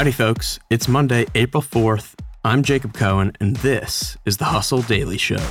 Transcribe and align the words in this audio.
Howdy, 0.00 0.12
folks. 0.12 0.58
It's 0.70 0.88
Monday, 0.88 1.26
April 1.34 1.62
4th. 1.62 2.14
I'm 2.42 2.62
Jacob 2.62 2.94
Cohen, 2.94 3.32
and 3.38 3.54
this 3.56 4.16
is 4.24 4.38
the 4.38 4.46
Hustle 4.46 4.80
Daily 4.80 5.18
Show. 5.18 5.46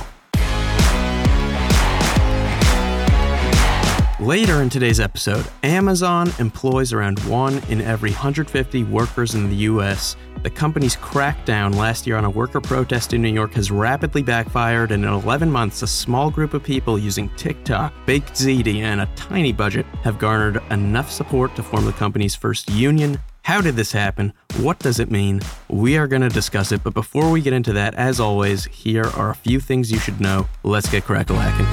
Later 4.18 4.60
in 4.60 4.68
today's 4.68 4.98
episode, 4.98 5.46
Amazon 5.62 6.32
employs 6.40 6.92
around 6.92 7.20
one 7.28 7.62
in 7.68 7.80
every 7.80 8.10
150 8.10 8.82
workers 8.82 9.36
in 9.36 9.48
the 9.48 9.54
US. 9.54 10.16
The 10.42 10.50
company's 10.50 10.96
crackdown 10.96 11.76
last 11.76 12.04
year 12.04 12.16
on 12.16 12.24
a 12.24 12.30
worker 12.30 12.60
protest 12.60 13.12
in 13.12 13.22
New 13.22 13.32
York 13.32 13.52
has 13.52 13.70
rapidly 13.70 14.24
backfired, 14.24 14.90
and 14.90 15.04
in 15.04 15.12
11 15.12 15.48
months, 15.48 15.82
a 15.82 15.86
small 15.86 16.28
group 16.28 16.54
of 16.54 16.64
people 16.64 16.98
using 16.98 17.28
TikTok, 17.36 17.94
baked 18.04 18.32
ziti, 18.32 18.80
and 18.80 19.00
a 19.00 19.08
tiny 19.14 19.52
budget 19.52 19.86
have 20.02 20.18
garnered 20.18 20.60
enough 20.72 21.08
support 21.08 21.54
to 21.54 21.62
form 21.62 21.84
the 21.84 21.92
company's 21.92 22.34
first 22.34 22.68
union. 22.68 23.16
How 23.42 23.60
did 23.60 23.76
this 23.76 23.92
happen? 23.92 24.32
What 24.58 24.78
does 24.78 25.00
it 25.00 25.10
mean? 25.10 25.40
We 25.68 25.96
are 25.96 26.06
going 26.06 26.22
to 26.22 26.28
discuss 26.28 26.72
it, 26.72 26.84
but 26.84 26.94
before 26.94 27.30
we 27.30 27.40
get 27.40 27.52
into 27.52 27.72
that, 27.72 27.94
as 27.94 28.20
always, 28.20 28.66
here 28.66 29.06
are 29.06 29.30
a 29.30 29.34
few 29.34 29.60
things 29.60 29.90
you 29.90 29.98
should 29.98 30.20
know. 30.20 30.46
Let's 30.62 30.90
get 30.90 31.04
crack-a-lackin'. 31.04 31.66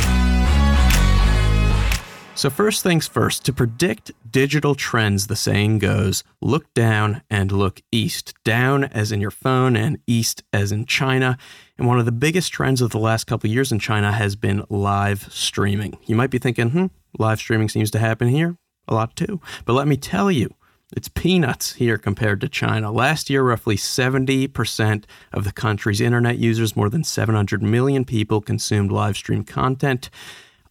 So, 2.35 2.49
first 2.51 2.83
things 2.83 3.07
first, 3.07 3.43
to 3.45 3.53
predict 3.53 4.11
digital 4.29 4.75
trends, 4.75 5.25
the 5.25 5.35
saying 5.35 5.79
goes 5.79 6.23
look 6.39 6.71
down 6.75 7.23
and 7.31 7.51
look 7.51 7.81
east. 7.91 8.35
Down 8.45 8.83
as 8.85 9.11
in 9.11 9.19
your 9.19 9.31
phone, 9.31 9.75
and 9.75 9.97
east 10.05 10.43
as 10.53 10.71
in 10.71 10.85
China. 10.85 11.37
And 11.79 11.87
one 11.87 11.99
of 11.99 12.05
the 12.05 12.11
biggest 12.11 12.53
trends 12.53 12.79
of 12.79 12.91
the 12.91 12.99
last 12.99 13.25
couple 13.25 13.49
years 13.49 13.71
in 13.71 13.79
China 13.79 14.11
has 14.11 14.35
been 14.35 14.63
live 14.69 15.27
streaming. 15.33 15.97
You 16.05 16.15
might 16.15 16.29
be 16.29 16.37
thinking, 16.37 16.69
hmm, 16.69 16.85
live 17.17 17.39
streaming 17.39 17.69
seems 17.69 17.89
to 17.91 17.99
happen 17.99 18.27
here 18.27 18.57
a 18.87 18.93
lot 18.93 19.15
too. 19.15 19.41
But 19.65 19.73
let 19.73 19.87
me 19.87 19.97
tell 19.97 20.31
you, 20.31 20.53
it's 20.95 21.09
peanuts 21.09 21.73
here 21.73 21.97
compared 21.97 22.39
to 22.41 22.47
China. 22.47 22.91
Last 22.91 23.29
year, 23.29 23.43
roughly 23.43 23.75
70% 23.75 25.03
of 25.33 25.43
the 25.43 25.51
country's 25.51 25.99
internet 25.99 26.37
users, 26.37 26.75
more 26.77 26.89
than 26.89 27.03
700 27.03 27.61
million 27.61 28.05
people, 28.05 28.39
consumed 28.39 28.91
live 28.91 29.17
stream 29.17 29.43
content. 29.43 30.09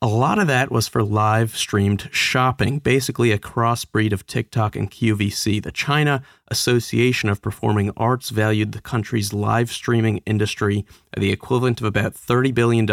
A 0.03 0.09
lot 0.09 0.39
of 0.39 0.47
that 0.49 0.71
was 0.71 0.87
for 0.87 1.03
live 1.03 1.57
streamed 1.57 2.11
shopping, 2.13 2.81
basically 2.81 3.33
a 3.33 3.39
crossbreed 3.39 4.13
of 4.13 4.27
TikTok 4.27 4.77
and 4.77 4.91
QVC. 4.91 5.63
The 5.63 5.73
China 5.73 6.23
Association 6.49 7.31
of 7.31 7.41
Performing 7.41 7.91
Arts 7.97 8.29
valued 8.29 8.73
the 8.73 8.83
country's 8.83 9.33
live 9.33 9.71
streaming 9.71 10.19
industry 10.27 10.85
at 11.15 11.21
the 11.21 11.33
equivalent 11.33 11.81
of 11.81 11.87
about 11.87 12.13
$30 12.13 12.53
billion 12.53 12.85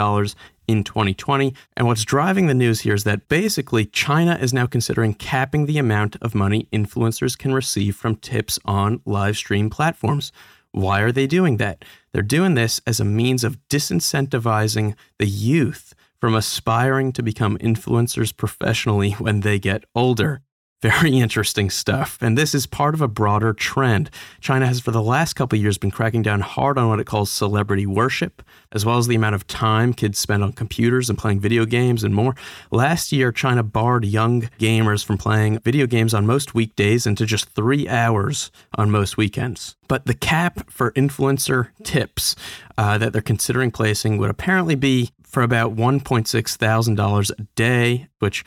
in 0.69 0.83
2020. 0.85 1.53
And 1.75 1.87
what's 1.87 2.05
driving 2.05 2.47
the 2.47 2.53
news 2.53 2.81
here 2.81 2.93
is 2.93 3.03
that 3.03 3.27
basically 3.27 3.85
China 3.85 4.37
is 4.39 4.53
now 4.53 4.65
considering 4.65 5.13
capping 5.13 5.65
the 5.65 5.79
amount 5.79 6.15
of 6.21 6.33
money 6.33 6.69
influencers 6.71 7.37
can 7.37 7.53
receive 7.53 7.97
from 7.97 8.15
tips 8.15 8.59
on 8.63 9.01
live 9.05 9.35
stream 9.35 9.69
platforms. 9.69 10.31
Why 10.71 11.01
are 11.01 11.11
they 11.11 11.27
doing 11.27 11.57
that? 11.57 11.83
They're 12.13 12.21
doing 12.21 12.53
this 12.53 12.79
as 12.87 13.01
a 13.01 13.05
means 13.05 13.43
of 13.43 13.57
disincentivizing 13.67 14.95
the 15.19 15.27
youth 15.27 15.93
from 16.23 16.35
aspiring 16.35 17.11
to 17.11 17.21
become 17.21 17.57
influencers 17.57 18.33
professionally 18.37 19.11
when 19.11 19.41
they 19.41 19.59
get 19.59 19.83
older. 19.93 20.41
Very 20.81 21.19
interesting 21.19 21.69
stuff. 21.69 22.17
And 22.21 22.37
this 22.37 22.55
is 22.55 22.65
part 22.65 22.93
of 22.93 23.01
a 23.01 23.09
broader 23.09 23.51
trend. 23.51 24.09
China 24.39 24.65
has, 24.65 24.79
for 24.79 24.91
the 24.91 25.01
last 25.01 25.33
couple 25.33 25.59
years, 25.59 25.77
been 25.77 25.91
cracking 25.91 26.21
down 26.21 26.39
hard 26.39 26.77
on 26.77 26.87
what 26.87 27.01
it 27.01 27.05
calls 27.05 27.29
celebrity 27.29 27.85
worship, 27.85 28.41
as 28.71 28.85
well 28.85 28.97
as 28.97 29.07
the 29.07 29.15
amount 29.15 29.35
of 29.35 29.47
time 29.47 29.93
kids 29.93 30.17
spend 30.17 30.45
on 30.45 30.53
computers 30.53 31.09
and 31.09 31.19
playing 31.19 31.41
video 31.41 31.65
games 31.65 32.05
and 32.05 32.15
more. 32.15 32.37
Last 32.71 33.11
year, 33.11 33.33
China 33.33 33.61
barred 33.61 34.05
young 34.05 34.43
gamers 34.59 35.03
from 35.03 35.17
playing 35.17 35.59
video 35.59 35.85
games 35.87 36.13
on 36.13 36.25
most 36.25 36.55
weekdays 36.55 37.05
and 37.05 37.17
to 37.17 37.25
just 37.25 37.49
three 37.49 37.85
hours 37.89 38.49
on 38.77 38.89
most 38.89 39.17
weekends. 39.17 39.75
But 39.89 40.05
the 40.05 40.13
cap 40.13 40.71
for 40.71 40.91
influencer 40.93 41.71
tips 41.83 42.37
uh, 42.77 42.97
that 42.99 43.11
they're 43.11 43.21
considering 43.21 43.71
placing 43.71 44.19
would 44.19 44.29
apparently 44.29 44.75
be 44.75 45.11
for 45.33 45.41
about 45.41 45.75
$1.6 45.75 46.55
thousand 46.57 46.99
a 46.99 47.43
day, 47.55 48.07
which 48.19 48.45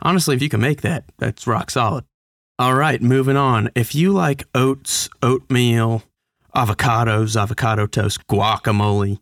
honestly, 0.00 0.34
if 0.34 0.42
you 0.42 0.48
can 0.48 0.60
make 0.60 0.80
that, 0.80 1.04
that's 1.18 1.46
rock 1.46 1.70
solid. 1.70 2.04
All 2.58 2.74
right, 2.74 3.00
moving 3.02 3.36
on. 3.36 3.70
If 3.74 3.94
you 3.94 4.12
like 4.12 4.44
oats, 4.54 5.08
oatmeal, 5.22 6.02
avocados, 6.54 7.40
avocado 7.40 7.86
toast, 7.86 8.26
guacamole, 8.26 9.18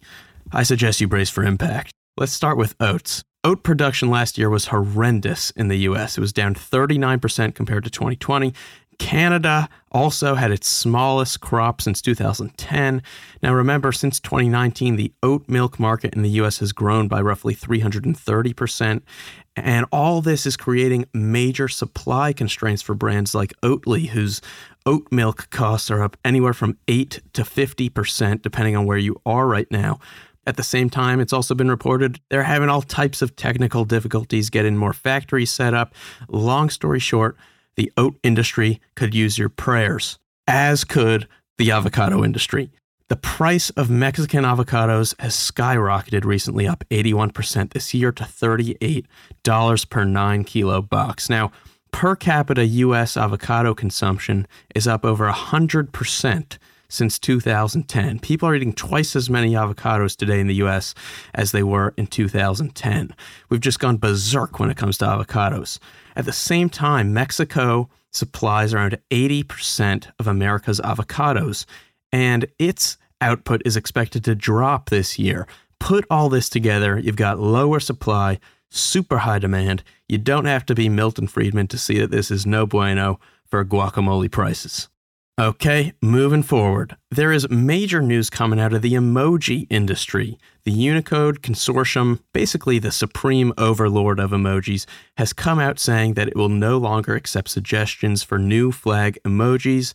I 0.53 0.63
suggest 0.63 1.01
you 1.01 1.09
brace 1.09 1.31
for 1.31 1.45
impact. 1.45 1.93
Let's 2.17 2.33
start 2.33 2.57
with 2.57 2.75
oats. 2.81 3.23
Oat 3.43 3.63
production 3.63 4.11
last 4.11 4.37
year 4.37 4.51
was 4.51 4.67
horrendous 4.67 5.51
in 5.53 5.69
the 5.69 5.79
US. 5.79 6.19
It 6.19 6.21
was 6.21 6.33
down 6.33 6.55
39% 6.55 7.55
compared 7.55 7.85
to 7.85 7.91
2020, 7.91 8.53
Canada 9.01 9.69
also 9.91 10.35
had 10.35 10.53
its 10.53 10.69
smallest 10.69 11.41
crop 11.41 11.81
since 11.81 12.01
2010. 12.03 13.03
Now, 13.43 13.55
remember, 13.55 13.91
since 13.91 14.21
2019, 14.21 14.95
the 14.95 15.13
oat 15.23 15.49
milk 15.49 15.81
market 15.81 16.15
in 16.15 16.23
the 16.23 16.29
US 16.43 16.59
has 16.59 16.71
grown 16.73 17.09
by 17.09 17.21
roughly 17.21 17.55
330%. 17.57 19.01
And 19.57 19.87
all 19.91 20.21
this 20.21 20.47
is 20.47 20.57
creating 20.57 21.07
major 21.15 21.67
supply 21.67 22.33
constraints 22.33 22.83
for 22.83 22.95
brands 22.95 23.35
like 23.35 23.55
Oatly, 23.63 24.11
whose 24.11 24.43
oat 24.85 25.09
milk 25.11 25.49
costs 25.51 25.91
are 25.91 26.03
up 26.03 26.17
anywhere 26.25 26.55
from 26.55 26.77
8 26.87 27.21
to 27.33 27.43
50%, 27.43 28.43
depending 28.43 28.77
on 28.77 28.85
where 28.85 28.99
you 28.99 29.21
are 29.25 29.49
right 29.49 29.69
now. 29.71 29.99
At 30.47 30.57
the 30.57 30.63
same 30.63 30.91
time, 30.91 31.21
it's 31.21 31.33
also 31.33 31.55
been 31.55 31.71
reported 31.71 32.21
they're 32.29 32.43
having 32.43 32.69
all 32.69 32.83
types 32.83 33.23
of 33.23 33.35
technical 33.35 33.85
difficulties 33.85 34.51
getting 34.51 34.77
more 34.77 34.93
factories 34.93 35.51
set 35.51 35.75
up. 35.75 35.95
Long 36.29 36.71
story 36.71 36.99
short, 36.99 37.37
the 37.81 37.91
oat 37.97 38.15
industry 38.23 38.79
could 38.95 39.15
use 39.15 39.39
your 39.39 39.49
prayers, 39.49 40.19
as 40.47 40.85
could 40.85 41.27
the 41.57 41.71
avocado 41.71 42.23
industry. 42.23 42.71
The 43.09 43.17
price 43.17 43.71
of 43.71 43.89
Mexican 43.89 44.45
avocados 44.45 45.19
has 45.19 45.35
skyrocketed 45.35 46.27
recently, 46.27 46.69
up 46.69 46.85
81% 46.91 47.73
this 47.73 47.95
year 47.95 48.13
to 48.13 48.25
$38 48.25 49.89
per 49.89 50.05
9 50.05 50.45
kilo 50.45 50.83
box. 50.83 51.31
Now, 51.31 51.53
per 51.91 52.15
capita 52.15 52.67
US 52.67 53.17
avocado 53.17 53.73
consumption 53.73 54.47
is 54.75 54.87
up 54.87 55.03
over 55.03 55.27
100% 55.31 56.59
since 56.91 57.19
2010. 57.19 58.19
People 58.19 58.47
are 58.49 58.55
eating 58.55 58.75
twice 58.75 59.17
as 59.17 59.31
many 59.31 59.53
avocados 59.53 60.15
today 60.15 60.41
in 60.41 60.47
the 60.47 60.57
US 60.57 60.95
as 61.33 61.53
they 61.53 61.63
were 61.63 61.95
in 61.97 62.07
2010. 62.07 63.15
We've 63.49 63.61
just 63.61 63.81
gone 63.81 63.97
berserk 63.97 64.61
when 64.61 64.71
it 64.71 64.77
comes 64.77 64.99
to 64.99 65.07
avocados. 65.07 65.79
At 66.15 66.27
the 66.27 66.33
same 66.33 66.69
time, 66.69 67.15
Mexico 67.15 67.89
supplies 68.11 68.75
around 68.75 68.99
80% 69.11 70.11
of 70.19 70.27
America's 70.27 70.81
avocados, 70.81 71.65
and 72.13 72.47
its 72.59 72.99
output 73.23 73.63
is 73.65 73.77
expected 73.77 74.25
to 74.25 74.35
drop 74.35 74.91
this 74.91 75.19
year. 75.19 75.47
Put 75.79 76.05
all 76.11 76.29
this 76.29 76.51
together, 76.51 76.99
you've 76.99 77.17
got 77.17 77.39
lower 77.39 77.81
supply, 77.81 78.39
super 78.69 79.19
high 79.19 79.39
demand. 79.39 79.83
You 80.09 80.19
don't 80.19 80.45
have 80.45 80.67
to 80.67 80.75
be 80.75 80.89
Milton 80.89 81.27
Friedman 81.27 81.69
to 81.69 81.79
see 81.79 81.99
that 82.01 82.11
this 82.11 82.31
is 82.31 82.45
no 82.45 82.67
bueno 82.67 83.19
for 83.47 83.65
guacamole 83.65 84.31
prices. 84.31 84.90
Okay, 85.41 85.95
moving 86.03 86.43
forward. 86.43 86.99
There 87.11 87.33
is 87.33 87.49
major 87.49 88.03
news 88.03 88.29
coming 88.29 88.61
out 88.61 88.75
of 88.75 88.83
the 88.83 88.93
emoji 88.93 89.67
industry. 89.71 90.39
The 90.65 90.71
Unicode 90.71 91.41
Consortium, 91.41 92.21
basically 92.35 92.79
the 92.79 92.93
supreme 92.93 93.55
overlord 93.57 94.21
of 94.21 94.33
emojis, 94.33 94.85
has 95.17 95.33
come 95.33 95.59
out 95.59 95.79
saying 95.79 96.13
that 96.13 96.29
it 96.29 96.37
will 96.37 96.51
no 96.51 96.77
longer 96.77 97.15
accept 97.15 97.49
suggestions 97.49 98.23
for 98.23 98.39
new 98.39 98.71
flag 98.71 99.19
emojis. 99.25 99.95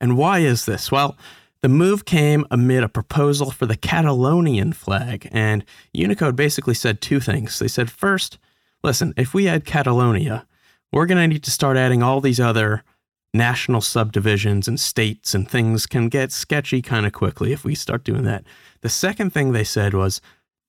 And 0.00 0.16
why 0.16 0.38
is 0.38 0.64
this? 0.64 0.92
Well, 0.92 1.16
the 1.60 1.68
move 1.68 2.04
came 2.04 2.46
amid 2.52 2.84
a 2.84 2.88
proposal 2.88 3.50
for 3.50 3.66
the 3.66 3.76
Catalonian 3.76 4.72
flag, 4.72 5.28
and 5.32 5.64
Unicode 5.92 6.36
basically 6.36 6.74
said 6.74 7.00
two 7.00 7.18
things. 7.18 7.58
They 7.58 7.66
said, 7.66 7.90
first, 7.90 8.38
listen, 8.84 9.12
if 9.16 9.34
we 9.34 9.48
add 9.48 9.64
Catalonia, 9.64 10.46
we're 10.92 11.06
going 11.06 11.18
to 11.18 11.26
need 11.26 11.42
to 11.42 11.50
start 11.50 11.76
adding 11.76 12.00
all 12.00 12.20
these 12.20 12.38
other 12.38 12.84
national 13.34 13.80
subdivisions 13.80 14.68
and 14.68 14.78
states 14.78 15.34
and 15.34 15.50
things 15.50 15.86
can 15.86 16.08
get 16.08 16.32
sketchy 16.32 16.80
kind 16.80 17.04
of 17.04 17.12
quickly 17.12 17.52
if 17.52 17.64
we 17.64 17.74
start 17.74 18.04
doing 18.04 18.22
that. 18.22 18.44
The 18.80 18.88
second 18.88 19.32
thing 19.32 19.52
they 19.52 19.64
said 19.64 19.92
was, 19.92 20.20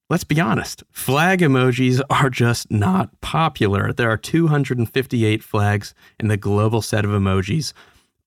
let's 0.10 0.24
be 0.24 0.42
honest, 0.42 0.84
flag 0.92 1.40
emojis 1.40 2.02
are 2.10 2.30
just 2.30 2.72
not 2.72 3.22
popular. 3.22 3.94
There 3.94 4.10
are 4.10 4.18
258 4.18 5.44
flags 5.44 5.94
in 6.20 6.28
the 6.28 6.38
global 6.38 6.82
set 6.82 7.06
of 7.06 7.12
emojis. 7.12 7.72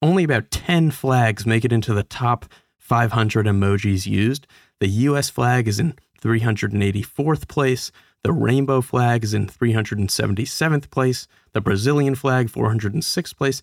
Only 0.01 0.23
about 0.23 0.53
10 0.53 0.93
flags 0.93 1.45
make 1.45 1.65
it 1.65 1.73
into 1.73 1.93
the 1.93 2.05
top 2.05 2.47
500 2.79 3.47
emojis 3.47 4.07
used. 4.07 4.47
The 4.79 4.89
US 4.89 5.29
flag 5.29 5.67
is 5.67 5.81
in 5.81 5.95
384th 6.23 7.49
place. 7.49 7.91
The 8.23 8.33
rainbow 8.33 8.81
flag 8.81 9.25
is 9.25 9.35
in 9.35 9.47
377th 9.47 10.91
place. 10.91 11.27
The 11.53 11.61
Brazilian 11.61 12.15
flag, 12.15 12.49
406th 12.49 13.37
place. 13.37 13.63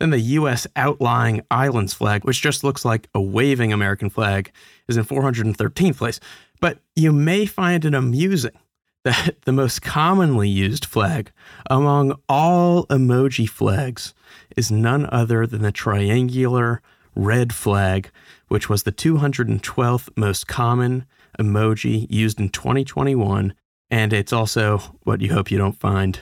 Then 0.00 0.10
the 0.10 0.20
U.S. 0.20 0.66
outlying 0.76 1.42
islands 1.50 1.94
flag, 1.94 2.24
which 2.24 2.42
just 2.42 2.64
looks 2.64 2.84
like 2.84 3.08
a 3.14 3.20
waving 3.20 3.72
American 3.72 4.10
flag, 4.10 4.50
is 4.88 4.96
in 4.96 5.04
413th 5.04 5.96
place. 5.96 6.20
But 6.60 6.80
you 6.96 7.12
may 7.12 7.46
find 7.46 7.84
it 7.84 7.94
amusing 7.94 8.58
that 9.04 9.36
the 9.44 9.52
most 9.52 9.82
commonly 9.82 10.48
used 10.48 10.84
flag 10.84 11.30
among 11.70 12.18
all 12.28 12.86
emoji 12.86 13.48
flags 13.48 14.14
is 14.56 14.70
none 14.70 15.08
other 15.12 15.46
than 15.46 15.62
the 15.62 15.72
triangular 15.72 16.82
red 17.14 17.54
flag, 17.54 18.10
which 18.48 18.68
was 18.68 18.82
the 18.82 18.92
212th 18.92 20.08
most 20.16 20.48
common 20.48 21.06
emoji 21.38 22.06
used 22.10 22.40
in 22.40 22.48
2021. 22.48 23.54
And 23.90 24.12
it's 24.12 24.32
also 24.32 24.78
what 25.02 25.20
you 25.20 25.32
hope 25.32 25.50
you 25.50 25.58
don't 25.58 25.78
find 25.78 26.20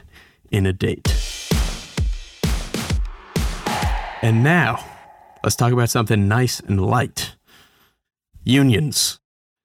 in 0.50 0.66
a 0.66 0.72
date. 0.72 1.31
And 4.22 4.44
now, 4.44 4.84
let's 5.42 5.56
talk 5.56 5.72
about 5.72 5.90
something 5.90 6.28
nice 6.28 6.60
and 6.60 6.80
light 6.80 7.34
unions. 8.44 9.19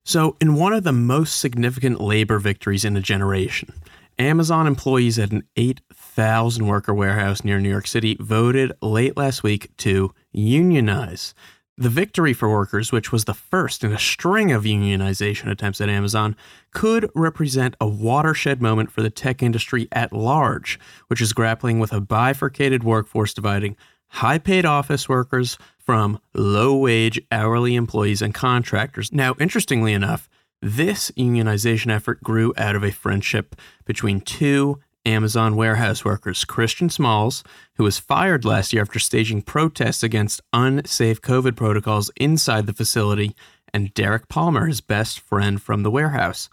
So, 0.03 0.35
in 0.41 0.55
one 0.55 0.73
of 0.73 0.83
the 0.83 0.91
most 0.91 1.37
significant 1.37 2.01
labor 2.01 2.39
victories 2.39 2.83
in 2.83 2.97
a 2.97 3.01
generation, 3.01 3.71
Amazon 4.17 4.65
employees 4.65 5.19
at 5.19 5.31
an 5.31 5.43
8,000 5.57 6.65
worker 6.65 6.91
warehouse 6.91 7.43
near 7.43 7.59
New 7.59 7.69
York 7.69 7.85
City 7.85 8.17
voted 8.19 8.71
late 8.81 9.15
last 9.15 9.43
week 9.43 9.69
to 9.77 10.11
unionize. 10.31 11.35
The 11.77 11.89
victory 11.89 12.33
for 12.33 12.49
workers, 12.49 12.91
which 12.91 13.11
was 13.11 13.25
the 13.25 13.35
first 13.35 13.83
in 13.83 13.91
a 13.91 13.99
string 13.99 14.51
of 14.51 14.63
unionization 14.63 15.51
attempts 15.51 15.79
at 15.79 15.89
Amazon, 15.89 16.35
could 16.71 17.07
represent 17.13 17.75
a 17.79 17.87
watershed 17.87 18.59
moment 18.59 18.91
for 18.91 19.03
the 19.03 19.11
tech 19.11 19.43
industry 19.43 19.87
at 19.91 20.11
large, 20.11 20.79
which 21.09 21.21
is 21.21 21.33
grappling 21.33 21.77
with 21.77 21.93
a 21.93 22.01
bifurcated 22.01 22.83
workforce 22.83 23.31
dividing 23.31 23.75
high 24.09 24.37
paid 24.37 24.65
office 24.65 25.07
workers 25.07 25.57
from 25.77 26.19
low 26.33 26.75
wage 26.75 27.19
hourly 27.31 27.75
employees 27.75 28.21
and 28.21 28.33
contractors. 28.33 29.11
Now, 29.11 29.35
interestingly 29.39 29.93
enough, 29.93 30.29
this 30.61 31.11
unionization 31.11 31.91
effort 31.91 32.23
grew 32.23 32.53
out 32.57 32.75
of 32.75 32.83
a 32.83 32.91
friendship 32.91 33.55
between 33.85 34.21
two 34.21 34.79
Amazon 35.05 35.55
warehouse 35.55 36.03
workers, 36.03 36.43
Christian 36.43 36.89
Smalls, 36.89 37.43
who 37.75 37.83
was 37.83 37.97
fired 37.97 38.43
last 38.43 38.73
year 38.73 38.81
after 38.81 38.99
staging 38.99 39.41
protests 39.41 40.03
against 40.03 40.41
unsafe 40.51 41.21
COVID 41.21 41.55
protocols 41.55 42.11
inside 42.17 42.65
the 42.65 42.73
facility, 42.73 43.33
and 43.73 43.93
Derrick 43.93 44.27
Palmer, 44.27 44.65
his 44.65 44.81
best 44.81 45.19
friend 45.19 45.61
from 45.61 45.83
the 45.83 45.91
warehouse. 45.91 46.49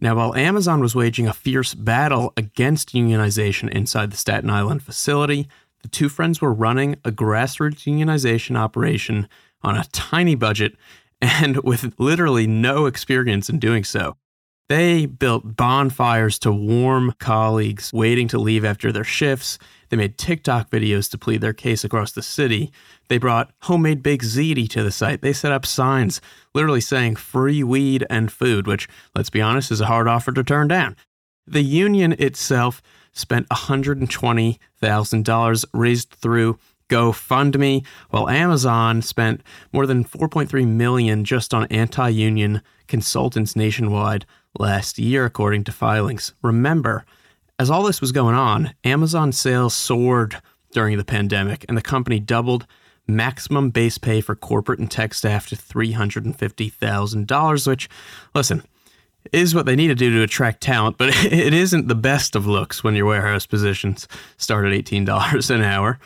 Now, 0.00 0.16
while 0.16 0.34
Amazon 0.34 0.80
was 0.80 0.96
waging 0.96 1.28
a 1.28 1.32
fierce 1.32 1.74
battle 1.74 2.32
against 2.36 2.94
unionization 2.94 3.68
inside 3.70 4.10
the 4.10 4.16
Staten 4.16 4.50
Island 4.50 4.82
facility, 4.82 5.48
the 5.84 5.88
two 5.88 6.08
friends 6.08 6.40
were 6.40 6.54
running 6.54 6.96
a 7.04 7.12
grassroots 7.12 7.84
unionization 7.84 8.56
operation 8.56 9.28
on 9.62 9.76
a 9.76 9.84
tiny 9.92 10.34
budget 10.34 10.76
and 11.20 11.58
with 11.62 11.94
literally 11.98 12.46
no 12.46 12.86
experience 12.86 13.50
in 13.50 13.58
doing 13.58 13.84
so. 13.84 14.16
They 14.70 15.04
built 15.04 15.56
bonfires 15.56 16.38
to 16.38 16.50
warm 16.50 17.12
colleagues 17.18 17.92
waiting 17.92 18.28
to 18.28 18.38
leave 18.38 18.64
after 18.64 18.92
their 18.92 19.04
shifts. 19.04 19.58
They 19.90 19.98
made 19.98 20.16
TikTok 20.16 20.70
videos 20.70 21.10
to 21.10 21.18
plead 21.18 21.42
their 21.42 21.52
case 21.52 21.84
across 21.84 22.12
the 22.12 22.22
city. 22.22 22.72
They 23.10 23.18
brought 23.18 23.52
homemade 23.64 24.02
baked 24.02 24.24
ziti 24.24 24.66
to 24.70 24.82
the 24.82 24.90
site. 24.90 25.20
They 25.20 25.34
set 25.34 25.52
up 25.52 25.66
signs 25.66 26.22
literally 26.54 26.80
saying 26.80 27.16
free 27.16 27.62
weed 27.62 28.06
and 28.08 28.32
food, 28.32 28.66
which, 28.66 28.88
let's 29.14 29.28
be 29.28 29.42
honest, 29.42 29.70
is 29.70 29.82
a 29.82 29.86
hard 29.86 30.08
offer 30.08 30.32
to 30.32 30.42
turn 30.42 30.68
down. 30.68 30.96
The 31.46 31.60
union 31.60 32.12
itself 32.12 32.80
spent 33.14 33.48
$120,000 33.48 35.64
raised 35.72 36.10
through 36.10 36.58
GoFundMe, 36.88 37.86
while 38.10 38.28
Amazon 38.28 39.00
spent 39.00 39.40
more 39.72 39.86
than 39.86 40.04
4.3 40.04 40.66
million 40.66 41.24
just 41.24 41.54
on 41.54 41.64
anti-union 41.66 42.60
consultants 42.86 43.56
nationwide 43.56 44.26
last 44.58 44.98
year 44.98 45.24
according 45.24 45.64
to 45.64 45.72
filings. 45.72 46.34
Remember, 46.42 47.06
as 47.58 47.70
all 47.70 47.84
this 47.84 48.02
was 48.02 48.12
going 48.12 48.34
on, 48.34 48.74
Amazon 48.84 49.32
sales 49.32 49.72
soared 49.74 50.36
during 50.72 50.98
the 50.98 51.04
pandemic 51.04 51.64
and 51.68 51.78
the 51.78 51.82
company 51.82 52.20
doubled 52.20 52.66
maximum 53.06 53.70
base 53.70 53.98
pay 53.98 54.20
for 54.20 54.34
corporate 54.34 54.80
and 54.80 54.90
tech 54.90 55.14
staff 55.14 55.48
to 55.48 55.56
$350,000, 55.56 57.66
which 57.66 57.88
listen, 58.34 58.62
is 59.32 59.54
what 59.54 59.66
they 59.66 59.76
need 59.76 59.88
to 59.88 59.94
do 59.94 60.10
to 60.10 60.22
attract 60.22 60.60
talent, 60.60 60.98
but 60.98 61.08
it 61.24 61.54
isn't 61.54 61.88
the 61.88 61.94
best 61.94 62.36
of 62.36 62.46
looks 62.46 62.82
when 62.82 62.94
your 62.94 63.06
warehouse 63.06 63.46
positions 63.46 64.08
start 64.36 64.66
at 64.66 64.72
$18 64.72 65.50
an 65.50 65.62
hour. 65.62 65.98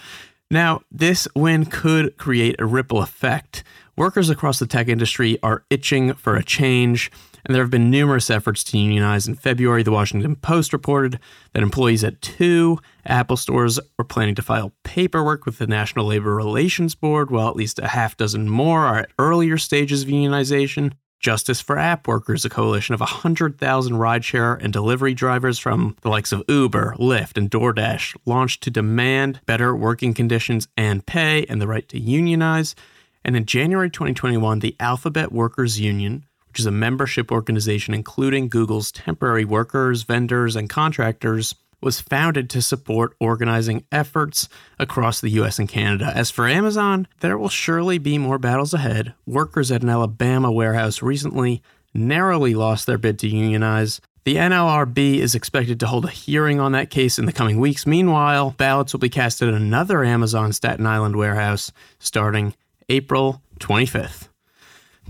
Now, 0.50 0.81
this 0.91 1.29
win 1.35 1.67
could 1.67 2.17
create 2.17 2.56
a 2.59 2.65
ripple 2.65 3.03
effect. 3.03 3.65
Workers 3.99 4.31
across 4.31 4.59
the 4.59 4.67
tech 4.67 4.88
industry 4.88 5.38
are 5.43 5.65
itching 5.69 6.15
for 6.15 6.37
a 6.37 6.44
change, 6.44 7.11
and 7.44 7.55
there 7.55 7.62
have 7.62 7.70
been 7.70 7.91
numerous 7.91 8.31
efforts 8.31 8.65
to 8.65 8.79
unionize. 8.79 9.29
In 9.29 9.35
February, 9.35 9.82
the 9.82 9.91
Washington 9.91 10.37
Post 10.37 10.73
reported 10.73 11.19
that 11.53 11.62
employees 11.62 12.03
at 12.05 12.23
two 12.23 12.79
Apple 13.05 13.37
stores 13.37 13.79
are 13.99 14.05
planning 14.05 14.35
to 14.37 14.43
file 14.43 14.73
paperwork 14.85 15.44
with 15.44 15.59
the 15.59 15.67
National 15.67 16.06
Labor 16.06 16.35
Relations 16.35 16.94
Board, 16.94 17.31
while 17.31 17.49
at 17.49 17.56
least 17.56 17.79
a 17.79 17.88
half 17.88 18.17
dozen 18.17 18.49
more 18.49 18.87
are 18.87 19.00
at 19.00 19.11
earlier 19.19 19.59
stages 19.59 20.05
of 20.05 20.09
unionization. 20.09 20.93
Justice 21.20 21.61
for 21.61 21.76
App 21.76 22.06
Workers, 22.06 22.44
a 22.44 22.49
coalition 22.49 22.94
of 22.94 23.00
100,000 23.00 23.94
rideshare 23.94 24.62
and 24.62 24.73
delivery 24.73 25.15
drivers 25.15 25.59
from 25.59 25.97
the 26.03 26.09
likes 26.09 26.31
of 26.31 26.44
Uber, 26.49 26.94
Lyft, 26.99 27.37
and 27.37 27.50
DoorDash, 27.50 28.17
launched 28.25 28.62
to 28.62 28.70
demand 28.70 29.41
better 29.44 29.75
working 29.75 30.15
conditions 30.15 30.69
and 30.76 31.05
pay 31.05 31.44
and 31.47 31.61
the 31.61 31.67
right 31.67 31.88
to 31.88 31.99
unionize. 31.99 32.76
And 33.25 33.37
in 33.37 33.47
January 33.47 33.91
2021, 33.91 34.61
the 34.61 34.76
Alphabet 34.79 35.32
Workers 35.32 35.81
Union, 35.81 36.25
which 36.47 36.61
is 36.61 36.67
a 36.67 36.70
membership 36.70 37.32
organization 37.32 37.94
including 37.94 38.49
Google's 38.49 38.93
temporary 38.93 39.44
workers, 39.44 40.05
vendors, 40.05 40.55
and 40.55 40.71
contractors, 40.71 41.55
was 41.81 42.01
founded 42.01 42.51
to 42.51 42.63
support 42.63 43.15
organizing 43.21 43.85
efforts 43.93 44.49
across 44.79 45.21
the 45.21 45.31
US 45.31 45.59
and 45.59 45.69
Canada. 45.69 46.13
As 46.15 46.31
for 46.31 46.49
Amazon, 46.49 47.07
there 47.21 47.39
will 47.39 47.49
surely 47.49 47.99
be 47.99 48.19
more 48.19 48.39
battles 48.39 48.75
ahead. 48.75 49.15
Workers 49.27 49.71
at 49.71 49.83
an 49.83 49.89
Alabama 49.89 50.51
warehouse 50.51 51.03
recently 51.03 51.63
narrowly 51.95 52.55
lost 52.55 52.87
their 52.87 52.99
bid 52.99 53.19
to 53.21 53.29
unionize. 53.29 54.01
The 54.25 54.37
NLRB 54.37 55.19
is 55.21 55.35
expected 55.35 55.81
to 55.81 55.87
hold 55.87 56.05
a 56.05 56.11
hearing 56.11 56.61
on 56.61 56.73
that 56.73 56.91
case 56.91 57.19
in 57.19 57.25
the 57.25 57.33
coming 57.33 57.59
weeks. 57.59 57.87
Meanwhile, 57.87 58.55
ballots 58.59 58.93
will 58.93 59.01
be 59.01 59.09
cast 59.09 59.41
at 59.41 59.49
another 59.49 60.05
Amazon 60.05 60.53
Staten 60.53 60.87
Island 60.87 61.17
warehouse 61.17 61.73
starting 61.99 62.55
April 62.89 63.43
25th. 63.61 64.29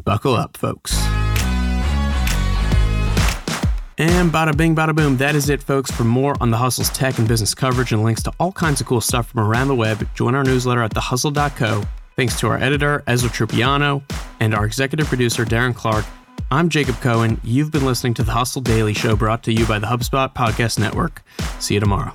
Buckle 0.04 0.34
up, 0.34 0.56
folks. 0.56 0.96
And 3.98 4.30
bada 4.30 4.56
bing, 4.56 4.76
bada 4.76 4.94
boom. 4.94 5.16
That 5.16 5.34
is 5.34 5.48
it, 5.48 5.60
folks. 5.60 5.90
For 5.90 6.04
more 6.04 6.36
on 6.40 6.52
the 6.52 6.56
Hustle's 6.56 6.88
tech 6.90 7.18
and 7.18 7.26
business 7.26 7.52
coverage 7.52 7.92
and 7.92 8.04
links 8.04 8.22
to 8.22 8.32
all 8.38 8.52
kinds 8.52 8.80
of 8.80 8.86
cool 8.86 9.00
stuff 9.00 9.28
from 9.30 9.40
around 9.40 9.66
the 9.66 9.74
web, 9.74 10.08
join 10.14 10.36
our 10.36 10.44
newsletter 10.44 10.82
at 10.82 10.92
thehustle.co. 10.94 11.82
Thanks 12.14 12.38
to 12.40 12.48
our 12.48 12.58
editor, 12.58 13.02
Ezra 13.06 13.28
Trupiano, 13.28 14.02
and 14.40 14.54
our 14.54 14.64
executive 14.64 15.06
producer, 15.08 15.44
Darren 15.44 15.74
Clark. 15.74 16.04
I'm 16.50 16.68
Jacob 16.68 17.00
Cohen. 17.00 17.40
You've 17.42 17.72
been 17.72 17.84
listening 17.84 18.14
to 18.14 18.22
the 18.22 18.32
Hustle 18.32 18.62
Daily 18.62 18.94
Show 18.94 19.16
brought 19.16 19.42
to 19.44 19.52
you 19.52 19.66
by 19.66 19.78
the 19.78 19.86
HubSpot 19.86 20.32
Podcast 20.32 20.78
Network. 20.78 21.22
See 21.58 21.74
you 21.74 21.80
tomorrow. 21.80 22.14